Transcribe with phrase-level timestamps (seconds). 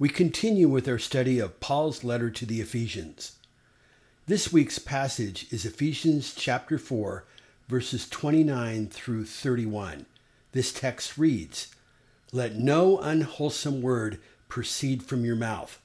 [0.00, 3.32] we continue with our study of Paul's letter to the Ephesians.
[4.26, 7.26] This week's passage is Ephesians chapter 4,
[7.68, 10.06] verses 29 through 31.
[10.52, 11.74] This text reads
[12.32, 14.18] Let no unwholesome word
[14.48, 15.78] proceed from your mouth,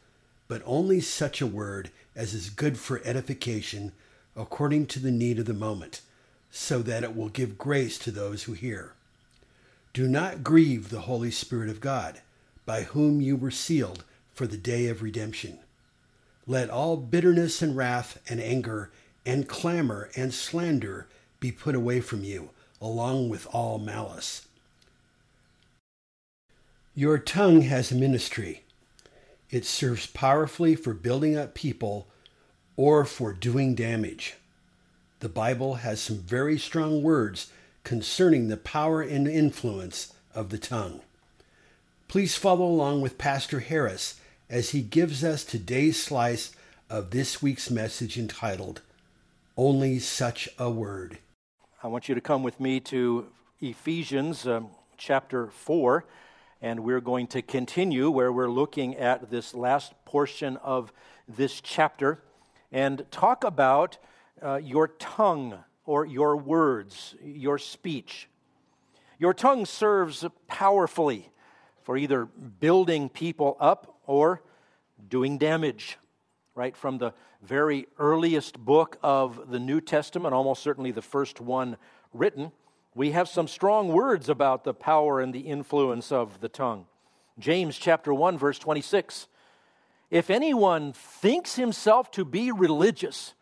[0.48, 3.92] but only such a word as is good for edification
[4.34, 6.00] according to the need of the moment,
[6.52, 8.94] so that it will give grace to those who hear.
[9.92, 12.22] Do not grieve the Holy Spirit of God,
[12.66, 15.60] by whom you were sealed for the day of redemption.
[16.48, 18.92] Let all bitterness and wrath and anger
[19.26, 21.08] and clamor and slander
[21.40, 22.50] be put away from you,
[22.82, 24.48] along with all malice.
[26.94, 28.64] Your tongue has a ministry.
[29.50, 32.08] It serves powerfully for building up people
[32.78, 34.36] or for doing damage.
[35.20, 37.52] The Bible has some very strong words
[37.84, 41.02] concerning the power and influence of the tongue.
[42.08, 46.56] Please follow along with Pastor Harris as he gives us today's slice
[46.90, 48.82] of this week's message entitled,
[49.58, 51.18] Only Such a Word.
[51.84, 53.28] I want you to come with me to
[53.60, 56.06] Ephesians um, chapter 4,
[56.62, 60.94] and we're going to continue where we're looking at this last portion of
[61.28, 62.22] this chapter
[62.72, 63.98] and talk about
[64.42, 68.30] uh, your tongue or your words, your speech.
[69.18, 71.30] Your tongue serves powerfully
[71.86, 74.42] for either building people up or
[75.08, 75.98] doing damage.
[76.56, 81.78] Right from the very earliest book of the New Testament, almost certainly the first one
[82.14, 82.52] written,
[82.96, 86.88] we have some strong words about the power and the influence of the tongue.
[87.38, 89.28] James chapter 1 verse 26.
[90.10, 93.36] If anyone thinks himself to be religious,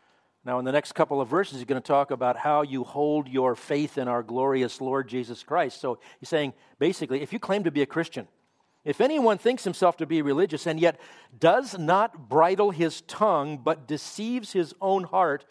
[0.46, 3.28] now, in the next couple of verses, he's going to talk about how you hold
[3.28, 5.80] your faith in our glorious Lord Jesus Christ.
[5.80, 8.28] So he's saying, basically, if you claim to be a Christian,
[8.84, 11.00] if anyone thinks himself to be religious and yet
[11.38, 15.44] does not bridle his tongue but deceives his own heart,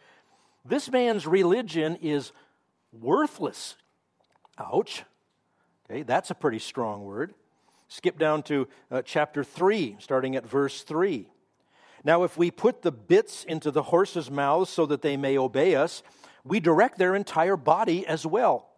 [0.65, 2.31] this man's religion is
[2.91, 3.75] worthless.
[4.57, 5.03] Ouch.
[5.89, 7.33] Okay, that's a pretty strong word.
[7.87, 11.27] Skip down to uh, chapter 3, starting at verse 3.
[12.03, 15.75] Now, if we put the bits into the horses' mouths so that they may obey
[15.75, 16.03] us,
[16.43, 18.72] we direct their entire body as well.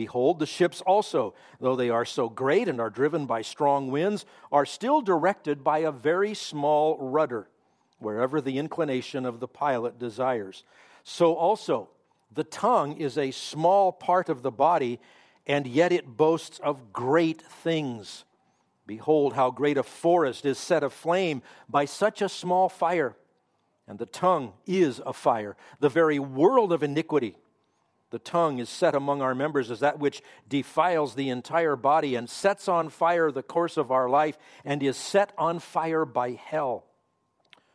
[0.00, 4.24] Behold, the ships also, though they are so great and are driven by strong winds,
[4.50, 7.50] are still directed by a very small rudder,
[7.98, 10.64] wherever the inclination of the pilot desires.
[11.04, 11.90] So also,
[12.32, 15.00] the tongue is a small part of the body,
[15.46, 18.24] and yet it boasts of great things.
[18.86, 23.14] Behold, how great a forest is set aflame by such a small fire.
[23.86, 27.36] And the tongue is a fire, the very world of iniquity.
[28.10, 32.28] The tongue is set among our members as that which defiles the entire body and
[32.28, 36.84] sets on fire the course of our life and is set on fire by hell.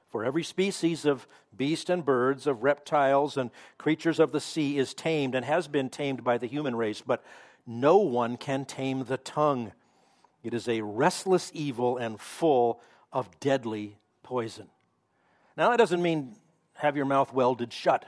[0.09, 4.93] For every species of beast and birds, of reptiles and creatures of the sea is
[4.93, 7.23] tamed and has been tamed by the human race, but
[7.65, 9.71] no one can tame the tongue.
[10.43, 12.81] It is a restless evil and full
[13.11, 14.67] of deadly poison.
[15.57, 16.35] Now, that doesn't mean
[16.73, 18.05] have your mouth welded shut.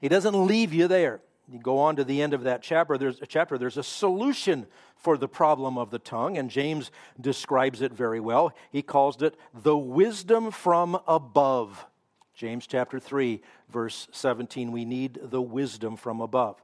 [0.00, 1.20] He doesn't leave you there.
[1.48, 4.66] You go on to the end of that chapter there's, a chapter, there's a solution
[4.96, 6.90] for the problem of the tongue, and James
[7.20, 8.52] describes it very well.
[8.70, 11.86] He calls it the wisdom from above.
[12.34, 13.40] James chapter 3,
[13.70, 14.72] verse 17.
[14.72, 16.60] We need the wisdom from above.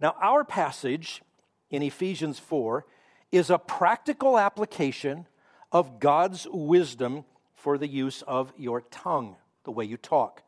[0.00, 1.22] Now, our passage
[1.70, 2.84] in Ephesians 4
[3.32, 5.26] is a practical application
[5.72, 10.42] of God's wisdom for the use of your tongue, the way you talk.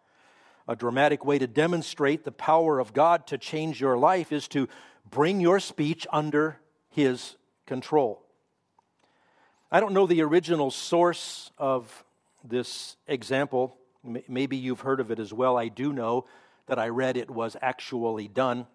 [0.68, 4.68] A dramatic way to demonstrate the power of God to change your life is to
[5.10, 6.60] bring your speech under
[6.90, 8.22] His control.
[9.72, 12.04] I don't know the original source of
[12.44, 13.78] this example.
[14.28, 15.56] Maybe you've heard of it as well.
[15.56, 16.26] I do know
[16.66, 18.66] that I read it was actually done.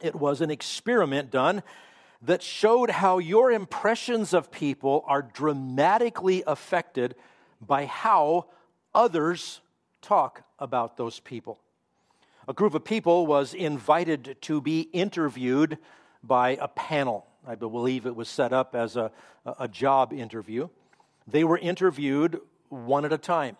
[0.00, 1.62] It was an experiment done
[2.22, 7.14] that showed how your impressions of people are dramatically affected
[7.60, 8.46] by how
[8.92, 9.60] others
[10.00, 11.58] talk about those people.
[12.48, 15.78] A group of people was invited to be interviewed
[16.22, 17.26] by a panel.
[17.46, 19.10] I believe it was set up as a,
[19.58, 20.68] a job interview.
[21.26, 23.56] They were interviewed one at a time.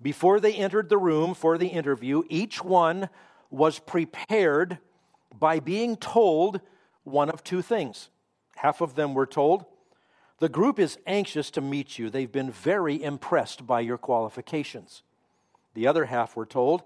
[0.00, 3.08] before they entered the room for the interview, each one
[3.50, 4.78] was prepared
[5.38, 6.60] by being told
[7.04, 8.10] one of two things.
[8.56, 9.64] Half of them were told,
[10.38, 12.10] The group is anxious to meet you.
[12.10, 15.02] They've been very impressed by your qualifications.
[15.74, 16.82] The other half were told,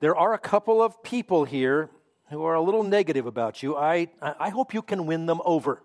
[0.00, 1.90] There are a couple of people here
[2.30, 3.76] who are a little negative about you.
[3.76, 5.82] I, I hope you can win them over.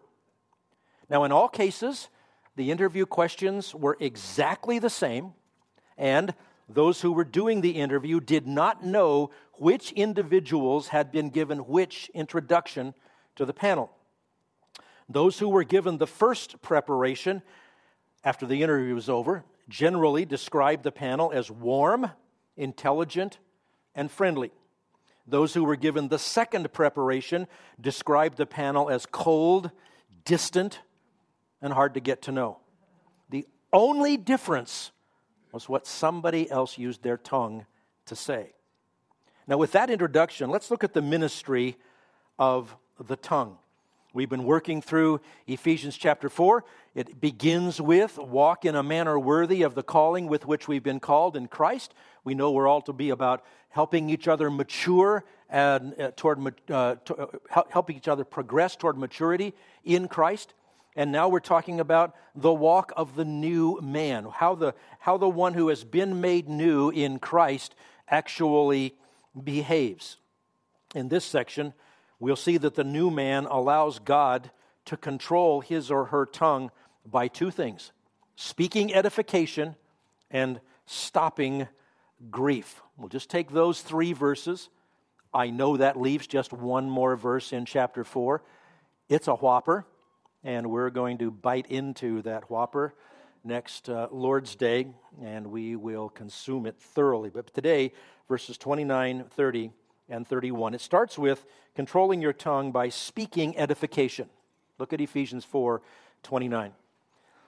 [1.10, 2.10] Now, in all cases,
[2.56, 5.34] the interview questions were exactly the same,
[5.98, 6.34] and
[6.68, 12.10] those who were doing the interview did not know which individuals had been given which
[12.14, 12.94] introduction
[13.36, 13.92] to the panel.
[15.08, 17.42] Those who were given the first preparation
[18.24, 22.12] after the interview was over generally described the panel as warm,
[22.58, 23.40] intelligent,
[23.96, 24.52] and friendly.
[25.28, 27.48] Those who were given the second preparation
[27.80, 29.72] described the panel as cold,
[30.26, 30.80] distant,
[31.62, 32.58] and hard to get to know.
[33.30, 34.92] The only difference
[35.52, 37.66] was what somebody else used their tongue
[38.06, 38.54] to say.
[39.48, 41.78] Now, with that introduction, let's look at the ministry
[42.38, 43.58] of the tongue.
[44.12, 46.64] We've been working through Ephesians chapter 4.
[46.96, 51.00] It begins with walk in a manner worthy of the calling with which we've been
[51.00, 51.94] called in Christ.
[52.24, 56.40] We know we're all to be about helping each other mature and uh, toward
[56.72, 59.54] uh, to, uh, helping each other progress toward maturity
[59.84, 60.56] in Christ.
[60.96, 65.30] And now we're talking about the walk of the new man, how the, how the
[65.30, 67.76] one who has been made new in Christ
[68.08, 68.96] actually
[69.44, 70.18] behaves.
[70.96, 71.76] In this section,
[72.20, 74.52] we'll see that the new man allows God
[74.86, 76.72] to control his or her tongue
[77.06, 77.92] by two things
[78.36, 79.76] speaking edification
[80.32, 81.68] and stopping
[82.32, 82.82] grief.
[82.98, 84.70] We'll just take those three verses.
[85.34, 88.42] I know that leaves just one more verse in chapter 4.
[89.10, 89.86] It's a whopper,
[90.44, 92.94] and we're going to bite into that whopper
[93.44, 94.88] next uh, Lord's Day,
[95.22, 97.30] and we will consume it thoroughly.
[97.30, 97.92] But today,
[98.28, 99.72] verses 29, 30,
[100.10, 100.74] and 31.
[100.74, 101.46] It starts with
[101.76, 104.30] controlling your tongue by speaking edification.
[104.78, 105.82] Look at Ephesians 4
[106.24, 106.74] 29.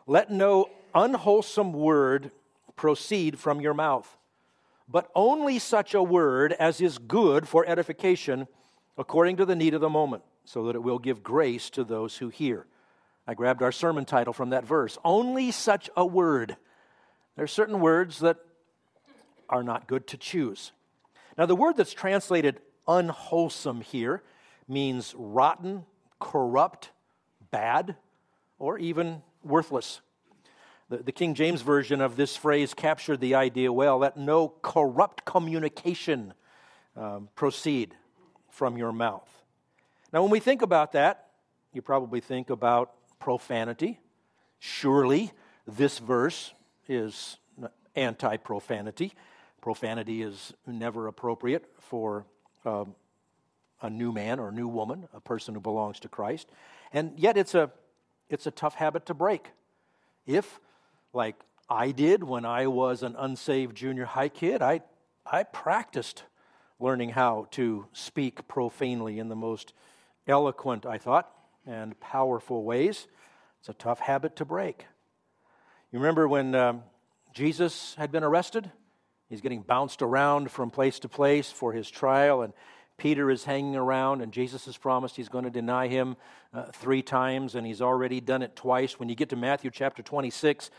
[0.07, 2.31] Let no unwholesome word
[2.75, 4.17] proceed from your mouth,
[4.87, 8.47] but only such a word as is good for edification
[8.97, 12.17] according to the need of the moment, so that it will give grace to those
[12.17, 12.65] who hear.
[13.27, 14.97] I grabbed our sermon title from that verse.
[15.05, 16.57] Only such a word.
[17.35, 18.37] There are certain words that
[19.49, 20.71] are not good to choose.
[21.41, 24.21] Now, the word that's translated unwholesome here
[24.67, 25.85] means rotten,
[26.19, 26.91] corrupt,
[27.49, 27.95] bad,
[28.59, 30.01] or even worthless.
[30.89, 35.25] The, the, King James Version of this phrase captured the idea well that no corrupt
[35.25, 36.35] communication
[36.95, 37.95] um, proceed
[38.51, 39.27] from your mouth.
[40.13, 41.29] Now, when we think about that,
[41.73, 43.99] you probably think about profanity.
[44.59, 45.31] Surely,
[45.65, 46.53] this verse
[46.87, 47.37] is
[47.95, 49.13] anti profanity.
[49.61, 52.25] Profanity is never appropriate for
[52.65, 52.95] um,
[53.81, 56.49] a new man or new woman, a person who belongs to Christ.
[56.91, 57.71] And yet it's a,
[58.29, 59.49] it's a tough habit to break.
[60.25, 60.59] If,
[61.13, 61.35] like
[61.69, 64.81] I did when I was an unsaved junior high kid, I,
[65.25, 66.23] I practiced
[66.79, 69.73] learning how to speak profanely in the most
[70.27, 71.31] eloquent, I thought,
[71.65, 73.07] and powerful ways.
[73.59, 74.85] It's a tough habit to break.
[75.91, 76.83] You remember when um,
[77.33, 78.71] Jesus had been arrested?
[79.31, 82.51] He's getting bounced around from place to place for his trial, and
[82.97, 86.17] Peter is hanging around, and Jesus has promised he's going to deny him
[86.53, 88.99] uh, three times, and he's already done it twice.
[88.99, 90.69] When you get to Matthew chapter 26,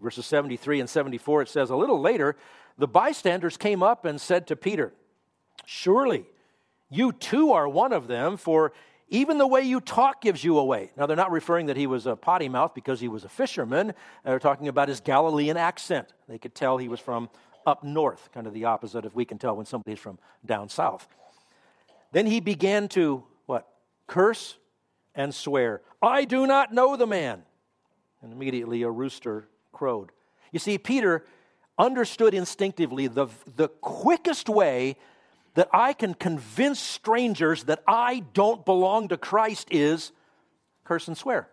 [0.00, 2.36] verses 73 and 74, it says, A little later,
[2.78, 4.94] the bystanders came up and said to Peter,
[5.66, 6.24] Surely
[6.88, 8.72] you too are one of them, for
[9.10, 10.90] even the way you talk gives you away.
[10.96, 13.92] Now, they're not referring that he was a potty mouth because he was a fisherman.
[14.24, 16.08] They're talking about his Galilean accent.
[16.30, 17.28] They could tell he was from
[17.66, 21.06] up north, kind of the opposite if we can tell when somebody's from down south.
[22.12, 23.68] Then he began to what?
[24.06, 24.56] Curse
[25.14, 25.82] and swear.
[26.02, 27.42] I do not know the man.
[28.22, 30.12] And immediately a rooster crowed.
[30.52, 31.24] You see, Peter
[31.78, 34.96] understood instinctively the, the quickest way
[35.54, 40.12] that I can convince strangers that I don't belong to Christ is
[40.84, 41.48] curse and swear.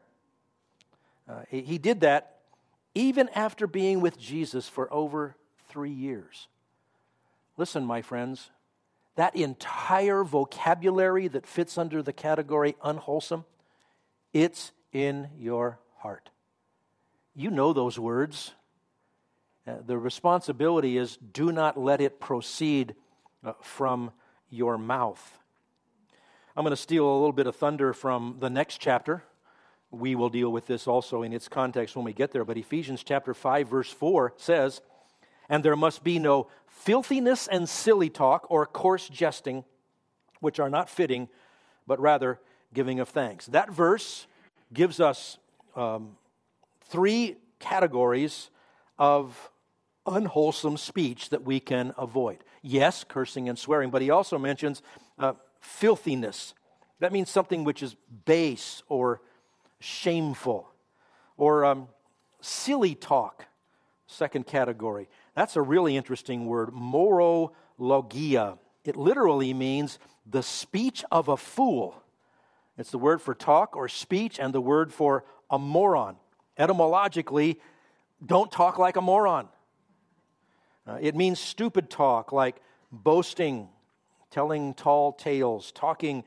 [1.29, 2.37] Uh, he, he did that
[2.93, 5.35] even after being with Jesus for over
[5.67, 6.47] three years.
[7.57, 8.49] Listen, my friends,
[9.15, 13.45] that entire vocabulary that fits under the category unwholesome,
[14.31, 16.29] it's in your heart.
[17.35, 18.53] You know those words.
[19.67, 22.95] Uh, the responsibility is do not let it proceed
[23.43, 24.11] uh, from
[24.49, 25.39] your mouth.
[26.55, 29.23] I'm going to steal a little bit of thunder from the next chapter.
[29.91, 32.43] We will deal with this also in its context when we get there.
[32.43, 34.81] But Ephesians chapter 5, verse 4 says,
[35.49, 39.63] and there must be no filthiness and silly talk or coarse jesting,
[40.39, 41.29] which are not fitting,
[41.85, 42.39] but rather
[42.73, 43.45] giving of thanks.
[43.47, 44.27] That verse
[44.73, 45.37] gives us
[45.75, 46.17] um,
[46.89, 48.49] three categories
[48.97, 49.51] of
[50.05, 52.43] unwholesome speech that we can avoid.
[52.61, 54.81] Yes, cursing and swearing, but he also mentions
[55.19, 56.53] uh, filthiness.
[56.99, 59.21] That means something which is base or
[59.79, 60.69] shameful,
[61.37, 61.87] or um,
[62.41, 63.45] silly talk.
[64.07, 65.09] Second category.
[65.37, 68.57] That's a really interesting word, morologia.
[68.83, 72.01] It literally means the speech of a fool.
[72.75, 76.15] It's the word for talk or speech and the word for a moron.
[76.57, 77.59] Etymologically,
[78.25, 79.47] don't talk like a moron.
[80.87, 82.59] Uh, it means stupid talk, like
[82.91, 83.69] boasting,
[84.31, 86.23] telling tall tales, talking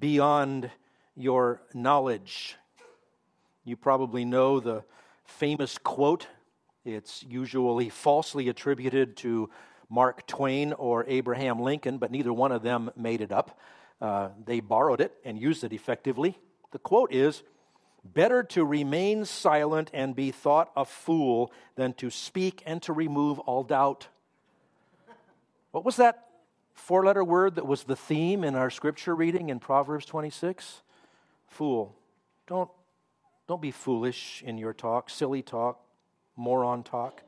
[0.00, 0.68] beyond
[1.14, 2.56] your knowledge.
[3.64, 4.82] You probably know the
[5.24, 6.26] famous quote.
[6.84, 9.50] It's usually falsely attributed to
[9.90, 13.58] Mark Twain or Abraham Lincoln, but neither one of them made it up.
[14.00, 16.38] Uh, they borrowed it and used it effectively.
[16.70, 17.42] The quote is
[18.04, 23.38] Better to remain silent and be thought a fool than to speak and to remove
[23.40, 24.08] all doubt.
[25.72, 26.28] What was that
[26.72, 30.82] four letter word that was the theme in our scripture reading in Proverbs 26?
[31.48, 31.94] Fool.
[32.46, 32.70] Don't,
[33.46, 35.80] don't be foolish in your talk, silly talk,
[36.38, 37.22] moron talk.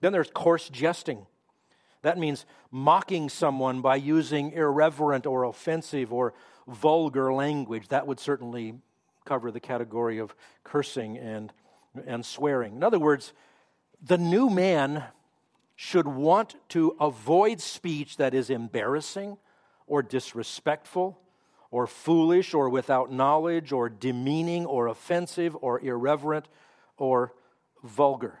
[0.00, 1.26] Then there's coarse jesting.
[2.02, 6.34] That means mocking someone by using irreverent or offensive or
[6.66, 7.88] vulgar language.
[7.88, 8.74] That would certainly
[9.24, 10.34] cover the category of
[10.64, 11.52] cursing and,
[12.06, 12.76] and swearing.
[12.76, 13.32] In other words,
[14.00, 15.04] the new man
[15.74, 19.36] should want to avoid speech that is embarrassing
[19.86, 21.18] or disrespectful
[21.70, 26.48] or foolish or without knowledge or demeaning or offensive or irreverent
[26.96, 27.32] or
[27.82, 28.40] vulgar.